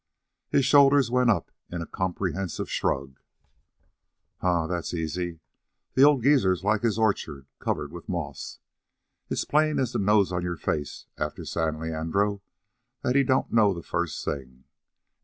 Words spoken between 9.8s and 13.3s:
the nose on your face, after San Leandro, that he